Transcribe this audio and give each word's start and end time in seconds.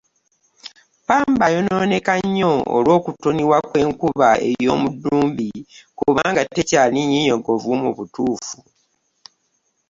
Pamba 1.07 1.43
ayonooneka 1.49 2.13
nnyo 2.21 2.53
olw'okutoniwa 2.75 3.57
kw'enkuba 3.69 4.29
ey'omu 4.49 4.87
Ddumbi 4.93 5.49
kubanga 5.99 6.41
tekyali 6.53 6.95
nnyinyogovu 7.01 7.71
mu 7.81 7.89
butuufu. 7.97 8.57